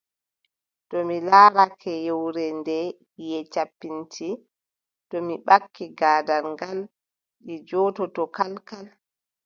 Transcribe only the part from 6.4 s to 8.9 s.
ngaal, ɗe njoototoo kalkal.